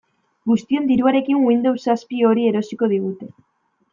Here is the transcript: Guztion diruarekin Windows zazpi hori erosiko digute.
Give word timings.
Guztion 0.51 0.87
diruarekin 0.91 1.43
Windows 1.49 1.77
zazpi 1.89 2.23
hori 2.31 2.47
erosiko 2.53 2.89
digute. 2.97 3.31